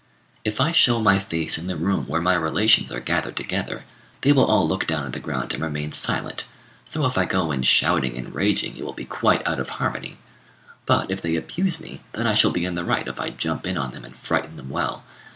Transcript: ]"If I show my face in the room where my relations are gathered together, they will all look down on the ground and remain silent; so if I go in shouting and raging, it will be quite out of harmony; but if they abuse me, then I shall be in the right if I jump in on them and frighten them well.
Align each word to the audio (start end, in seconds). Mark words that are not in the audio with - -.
]"If 0.43 0.59
I 0.59 0.71
show 0.71 0.99
my 0.99 1.19
face 1.19 1.59
in 1.59 1.67
the 1.67 1.75
room 1.75 2.07
where 2.07 2.21
my 2.21 2.33
relations 2.33 2.91
are 2.91 2.99
gathered 2.99 3.35
together, 3.35 3.85
they 4.21 4.33
will 4.33 4.45
all 4.47 4.67
look 4.67 4.87
down 4.87 5.03
on 5.05 5.11
the 5.11 5.19
ground 5.19 5.53
and 5.53 5.61
remain 5.61 5.91
silent; 5.91 6.47
so 6.83 7.05
if 7.05 7.19
I 7.19 7.25
go 7.25 7.51
in 7.51 7.61
shouting 7.61 8.17
and 8.17 8.33
raging, 8.33 8.75
it 8.77 8.83
will 8.83 8.93
be 8.93 9.05
quite 9.05 9.45
out 9.47 9.59
of 9.59 9.69
harmony; 9.77 10.17
but 10.87 11.11
if 11.11 11.21
they 11.21 11.35
abuse 11.35 11.79
me, 11.79 12.01
then 12.13 12.25
I 12.25 12.33
shall 12.33 12.49
be 12.49 12.65
in 12.65 12.73
the 12.73 12.83
right 12.83 13.07
if 13.07 13.19
I 13.19 13.29
jump 13.29 13.67
in 13.67 13.77
on 13.77 13.91
them 13.91 14.03
and 14.03 14.17
frighten 14.17 14.55
them 14.55 14.71
well. 14.71 15.03